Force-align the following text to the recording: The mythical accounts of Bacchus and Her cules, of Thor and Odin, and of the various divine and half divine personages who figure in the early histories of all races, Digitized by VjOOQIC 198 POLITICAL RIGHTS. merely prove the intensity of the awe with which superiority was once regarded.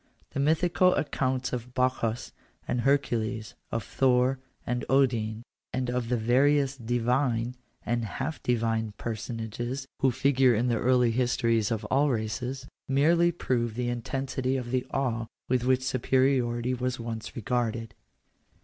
The 0.31 0.39
mythical 0.39 0.95
accounts 0.95 1.53
of 1.53 1.75
Bacchus 1.75 2.31
and 2.67 2.81
Her 2.81 2.97
cules, 2.97 3.53
of 3.71 3.83
Thor 3.83 4.39
and 4.65 4.83
Odin, 4.89 5.43
and 5.71 5.91
of 5.91 6.09
the 6.09 6.17
various 6.17 6.75
divine 6.75 7.53
and 7.85 8.03
half 8.05 8.41
divine 8.41 8.93
personages 8.97 9.85
who 9.99 10.09
figure 10.09 10.55
in 10.55 10.69
the 10.69 10.79
early 10.79 11.11
histories 11.11 11.69
of 11.69 11.85
all 11.91 12.09
races, 12.09 12.61
Digitized 12.61 12.61
by 12.61 12.65
VjOOQIC 12.65 12.89
198 12.89 13.05
POLITICAL 13.05 13.11
RIGHTS. 13.11 13.17
merely 13.19 13.31
prove 13.31 13.73
the 13.75 13.89
intensity 13.89 14.57
of 14.57 14.71
the 14.71 14.85
awe 14.89 15.27
with 15.47 15.63
which 15.65 15.83
superiority 15.83 16.73
was 16.73 16.99
once 16.99 17.35
regarded. 17.35 17.93